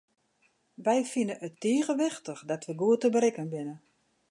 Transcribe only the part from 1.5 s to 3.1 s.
tige wichtich dat wy goed te